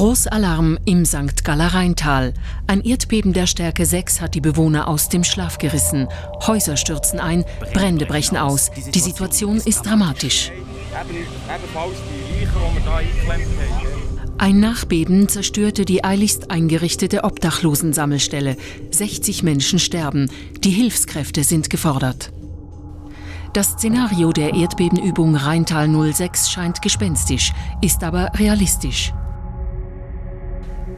[0.00, 1.44] Großalarm im St.
[1.44, 2.32] Galler Rheintal.
[2.66, 6.08] Ein Erdbeben der Stärke 6 hat die Bewohner aus dem Schlaf gerissen.
[6.46, 7.44] Häuser stürzen ein,
[7.74, 8.70] Brände brechen aus.
[8.94, 10.52] Die Situation ist dramatisch.
[14.38, 18.56] Ein Nachbeben zerstörte die eiligst eingerichtete Obdachlosensammelstelle.
[18.92, 20.30] 60 Menschen sterben.
[20.64, 22.32] Die Hilfskräfte sind gefordert.
[23.52, 29.12] Das Szenario der Erdbebenübung Rheintal 06 scheint gespenstisch, ist aber realistisch.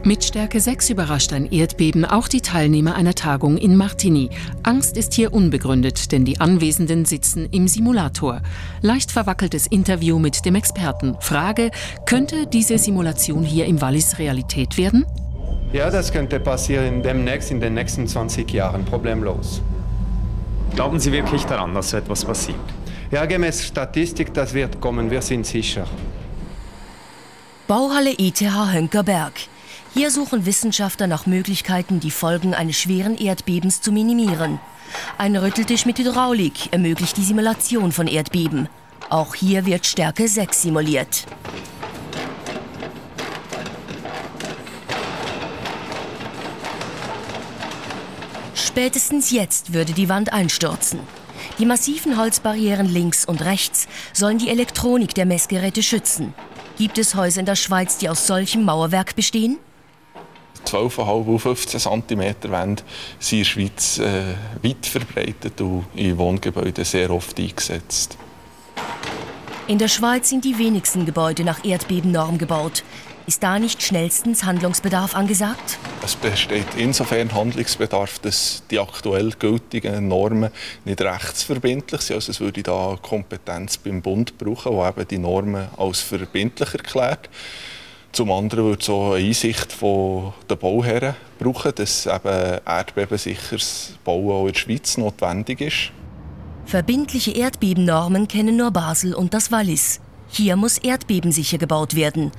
[0.05, 4.31] Mit Stärke 6 überrascht ein Erdbeben auch die Teilnehmer einer Tagung in Martigny.
[4.61, 8.41] Angst ist hier unbegründet, denn die Anwesenden sitzen im Simulator.
[8.81, 11.15] Leicht verwackeltes Interview mit dem Experten.
[11.21, 11.71] Frage,
[12.05, 15.05] könnte diese Simulation hier im Wallis Realität werden?
[15.71, 19.61] Ja, das könnte passieren demnächst in den nächsten 20 Jahren, problemlos.
[20.75, 22.59] Glauben Sie wirklich daran, dass so etwas passiert?
[23.09, 25.87] Ja, gemäß Statistik, das wird kommen, wir sind sicher.
[27.69, 28.41] Bauhalle ITH
[28.73, 29.33] Hönkerberg.
[29.95, 34.59] Hier suchen Wissenschaftler nach Möglichkeiten, die Folgen eines schweren Erdbebens zu minimieren.
[35.19, 38.69] Ein Rütteltisch mit Hydraulik ermöglicht die Simulation von Erdbeben.
[39.11, 41.27] Auch hier wird Stärke 6 simuliert.
[48.55, 51.01] Spätestens jetzt würde die Wand einstürzen.
[51.59, 56.33] Die massiven Holzbarrieren links und rechts sollen die Elektronik der Messgeräte schützen.
[56.79, 59.59] Gibt es Häuser in der Schweiz, die aus solchem Mauerwerk bestehen?
[60.73, 62.83] 12,5 auf 15 cm Wände
[63.19, 68.17] sind in der Schweiz äh, weit verbreitet und in Wohngebäuden sehr oft eingesetzt.
[69.67, 72.83] In der Schweiz sind die wenigsten Gebäude nach Erdbebennorm gebaut.
[73.25, 75.77] Ist da nicht schnellstens Handlungsbedarf angesagt?
[76.03, 80.51] Es besteht insofern Handlungsbedarf, dass die aktuell gültigen Normen
[80.83, 82.15] nicht rechtsverbindlich sind.
[82.15, 87.29] Also es würde da Kompetenz beim Bund brauchen, der eben die Normen als verbindlich erklärt.
[88.13, 94.45] Zum anderen würde es auch eine Einsicht der Bauherren brauchen, dass eben erdbebensicheres Bauen auch
[94.45, 95.91] in der Schweiz notwendig ist.
[96.65, 99.99] Verbindliche Erdbebennormen kennen nur Basel und das Wallis.
[100.29, 102.31] Hier muss erdbebensicher gebaut werden,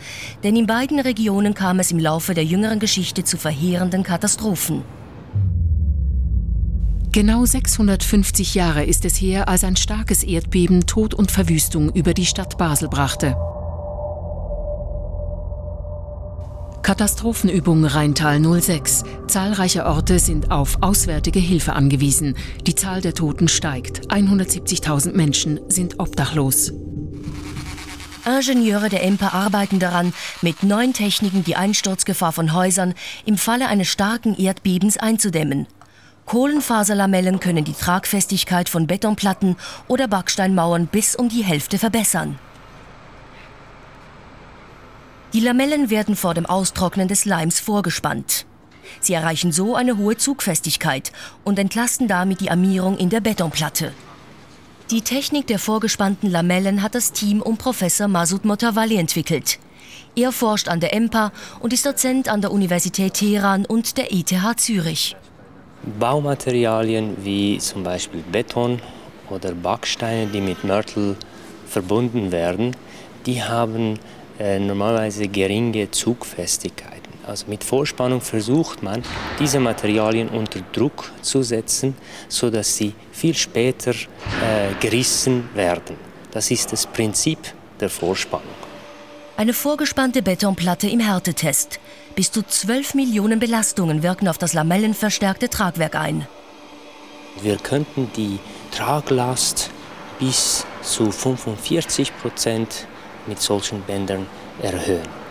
[0.45, 4.83] denn in beiden Regionen kam es im Laufe der jüngeren Geschichte zu verheerenden Katastrophen.
[7.11, 12.27] Genau 650 Jahre ist es her, als ein starkes Erdbeben Tod und Verwüstung über die
[12.27, 13.37] Stadt Basel brachte.
[16.85, 19.05] Katastrophenübung Rheintal 06.
[19.27, 22.37] Zahlreiche Orte sind auf auswärtige Hilfe angewiesen.
[22.67, 24.07] Die Zahl der Toten steigt.
[24.09, 26.75] 170.000 Menschen sind obdachlos.
[28.27, 30.13] Ingenieure der EMPA arbeiten daran,
[30.43, 32.93] mit neuen Techniken die Einsturzgefahr von Häusern
[33.25, 35.67] im Falle eines starken Erdbebens einzudämmen.
[36.27, 39.57] Kohlenfaserlamellen können die Tragfestigkeit von Betonplatten
[39.89, 42.39] oder Backsteinmauern bis um die Hälfte verbessern.
[45.35, 48.47] Die Lamellen werden vor dem Austrocknen des Leims vorgespannt.
[49.01, 51.11] Sie erreichen so eine hohe Zugfestigkeit
[51.43, 53.93] und entlasten damit die Armierung in der Betonplatte.
[54.93, 59.59] Die Technik der vorgespannten Lamellen hat das Team um Professor Masud Motawalli entwickelt.
[60.15, 64.33] Er forscht an der EMPA und ist Dozent an der Universität Teheran und der ETH
[64.59, 65.17] Zürich.
[65.99, 68.81] Baumaterialien wie zum Beispiel Beton
[69.31, 71.17] oder Backsteine, die mit Mörtel
[71.67, 72.77] verbunden werden,
[73.27, 73.99] die haben
[74.39, 77.13] normalerweise geringe Zugfestigkeiten.
[77.27, 79.03] Also mit Vorspannung versucht man,
[79.39, 81.97] diese Materialien unter Druck zu setzen,
[82.29, 85.97] sodass sie viel später äh, gerissen werden.
[86.31, 87.39] Das ist das Prinzip
[87.81, 88.49] der Vorspannung.
[89.37, 91.81] Eine vorgespannte Betonplatte im Härtetest.
[92.15, 96.27] Bis zu 12 Millionen Belastungen wirken auf das lamellenverstärkte Tragwerk ein.
[97.43, 98.39] Wir könnten die
[98.71, 99.71] Traglast
[100.21, 102.87] bis zu 45 Prozent
[103.27, 104.27] mit solchen Bändern
[104.63, 105.25] erhöhen.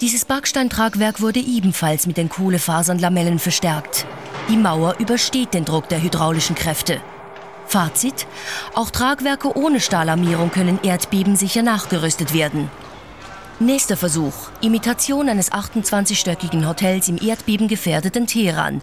[0.00, 4.06] Dieses Backsteintragwerk wurde ebenfalls mit den Kohlefasernlamellen verstärkt.
[4.48, 7.00] Die Mauer übersteht den Druck der hydraulischen Kräfte.
[7.66, 8.26] Fazit:
[8.74, 12.70] Auch Tragwerke ohne Stahlarmierung können erdbebensicher nachgerüstet werden.
[13.60, 18.82] Nächster Versuch: Imitation eines 28-stöckigen Hotels im erdbebengefährdeten Teheran.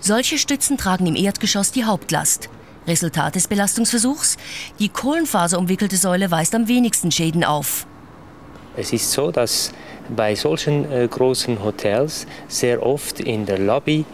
[0.00, 2.48] Solche Stützen tragen im Erdgeschoss die Hauptlast.
[2.86, 4.36] Resultat des Belastungsversuchs?
[4.78, 7.86] Die kohlenfaserumwickelte Säule weist am wenigsten Schäden auf.
[8.76, 9.72] Es ist so, dass
[10.08, 14.04] bei solchen äh, großen Hotels sehr oft in der Lobby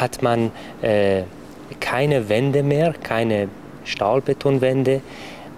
[0.00, 0.50] hat man
[0.82, 1.24] äh,
[1.80, 3.48] keine Wände mehr, keine
[3.84, 5.02] Stahlbetonwände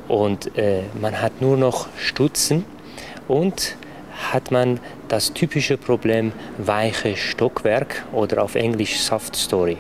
[0.09, 2.65] und äh, man hat nur noch Stutzen
[3.29, 3.77] und
[4.33, 9.79] hat man das typische Problem weiche Stockwerk oder auf Englisch Soft Story.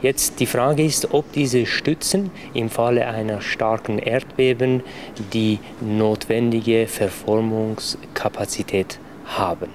[0.00, 4.84] Jetzt die Frage ist, ob diese Stützen im Falle einer starken Erdbeben
[5.32, 9.70] die notwendige Verformungskapazität haben.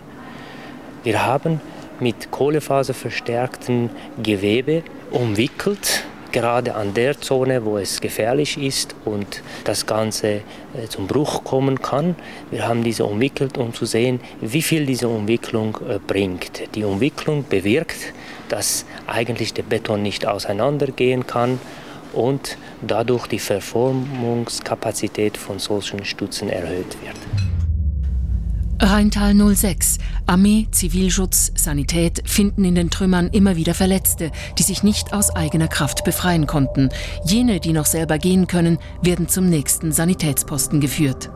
[1.04, 1.60] Wir haben
[2.00, 3.90] mit kohlefaserverstärkten
[4.22, 11.07] Gewebe umwickelt gerade an der Zone, wo es gefährlich ist und das Ganze äh, zum
[11.07, 12.15] Bruch kommen kann.
[12.51, 16.75] Wir haben diese umwickelt, um zu sehen, wie viel diese Umwicklung äh, bringt.
[16.75, 18.13] Die Umwicklung bewirkt,
[18.50, 21.59] dass eigentlich der Beton nicht auseinandergehen kann
[22.12, 27.53] und dadurch die Verformungskapazität von solchen Stützen erhöht wird.
[28.83, 29.97] Rheintal 06.
[30.25, 35.69] Armee, Zivilschutz, Sanität finden in den Trümmern immer wieder Verletzte, die sich nicht aus eigener
[35.69, 36.89] Kraft befreien konnten.
[37.25, 41.30] Jene, die noch selber gehen können, werden zum nächsten Sanitätsposten geführt.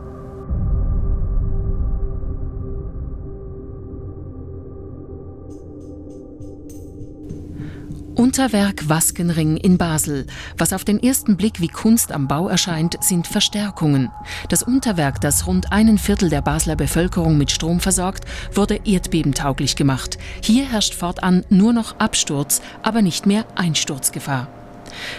[8.38, 10.24] Unterwerk Waskenring in Basel.
[10.56, 14.12] Was auf den ersten Blick wie Kunst am Bau erscheint, sind Verstärkungen.
[14.48, 20.18] Das Unterwerk, das rund einen Viertel der Basler Bevölkerung mit Strom versorgt, wurde erdbebentauglich gemacht.
[20.40, 24.46] Hier herrscht fortan nur noch Absturz, aber nicht mehr Einsturzgefahr.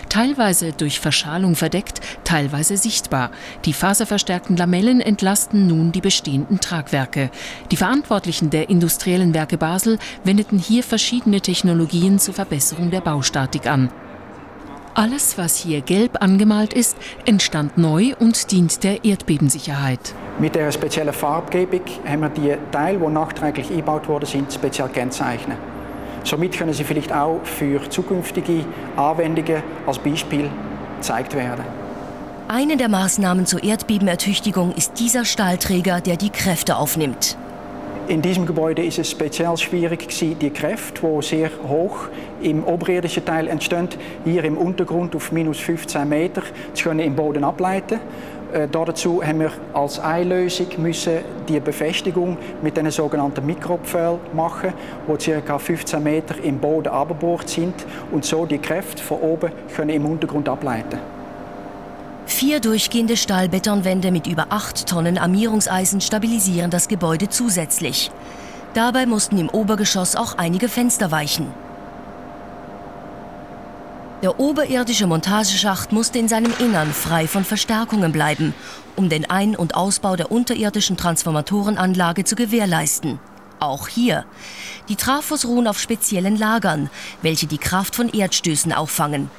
[0.09, 3.31] Teilweise durch Verschalung verdeckt, teilweise sichtbar.
[3.65, 7.31] Die faserverstärkten Lamellen entlasten nun die bestehenden Tragwerke.
[7.71, 13.89] Die Verantwortlichen der industriellen Werke Basel wendeten hier verschiedene Technologien zur Verbesserung der Baustatik an.
[14.95, 20.13] Alles, was hier gelb angemalt ist, entstand neu und dient der Erdbebensicherheit.
[20.39, 25.57] Mit der speziellen Farbgebung haben wir die Teile, die nachträglich eingebaut worden sind, speziell kennzeichnen.
[26.23, 30.49] Somit können sie vielleicht auch für zukünftige Anwendungen als Beispiel
[30.97, 31.63] gezeigt werden.
[32.47, 37.37] Eine der Maßnahmen zur Erdbebenertüchtigung ist dieser Stahlträger, der die Kräfte aufnimmt.
[38.09, 42.07] In diesem Gebäude ist es speziell schwierig, die Kräfte, die sehr hoch
[42.41, 43.87] im oberirdischen Teil entstehen,
[44.25, 46.41] hier im Untergrund auf minus 15 Meter,
[46.73, 47.99] zu können im Boden ableiten.
[48.51, 54.73] Äh, dazu haben wir als Einlösung müssen die Befestigung mit den sogenannten Mikropfählen machen,
[55.07, 55.59] die ca.
[55.59, 57.75] 15 Meter im Boden abgebohrt sind
[58.11, 61.18] und so die Kräfte von oben können im Untergrund ableiten.
[62.29, 68.11] Vier durchgehende Stahlbetonwände mit über 8 Tonnen Armierungseisen stabilisieren das Gebäude zusätzlich.
[68.75, 71.47] Dabei mussten im Obergeschoss auch einige Fenster weichen.
[74.21, 78.53] Der oberirdische Montageschacht musste in seinem Innern frei von Verstärkungen bleiben,
[78.95, 83.19] um den Ein- und Ausbau der unterirdischen Transformatorenanlage zu gewährleisten.
[83.59, 84.23] Auch hier.
[84.87, 86.91] Die Trafos ruhen auf speziellen Lagern,
[87.23, 89.31] welche die Kraft von Erdstößen auffangen.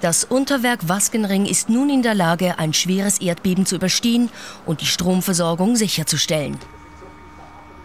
[0.00, 4.30] Das Unterwerk Waskenring ist nun in der Lage, ein schweres Erdbeben zu überstehen
[4.64, 6.56] und die Stromversorgung sicherzustellen.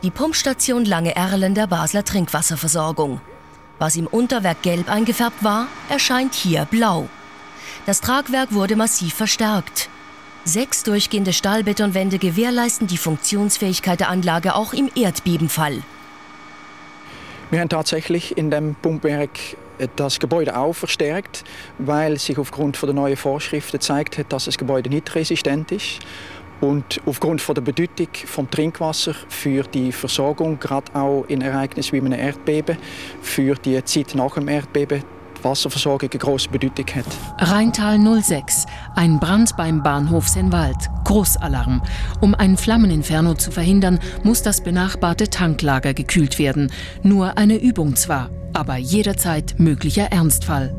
[0.03, 3.19] Die Pumpstation Lange Erlen der Basler Trinkwasserversorgung.
[3.79, 7.07] Was im Unterwerk gelb eingefärbt war, erscheint hier blau.
[7.87, 9.89] Das Tragwerk wurde massiv verstärkt.
[10.45, 15.81] Sechs durchgehende Stahlbetonwände gewährleisten die Funktionsfähigkeit der Anlage auch im Erdbebenfall.
[17.49, 19.39] Wir haben tatsächlich in dem Pumpwerk
[19.95, 21.43] das Gebäude auch verstärkt,
[21.77, 25.99] weil sich aufgrund der neuen Vorschriften zeigt hat, dass das Gebäude nicht resistent ist.
[26.61, 31.99] Und aufgrund von der Bedeutung vom Trinkwasser für die Versorgung, gerade auch in Ereignissen wie
[31.99, 32.77] einem Erdbeben,
[33.21, 35.03] für die Zeit nach dem Erdbeben,
[35.37, 37.05] die Wasserversorgung eine große Bedeutung hat.
[37.39, 38.65] Rheintal 06,
[38.95, 41.81] ein Brand beim Bahnhof Senwald, Großalarm.
[42.21, 46.71] Um ein Flammeninferno zu verhindern, muss das benachbarte Tanklager gekühlt werden.
[47.03, 50.73] Nur eine Übung zwar, aber jederzeit möglicher Ernstfall.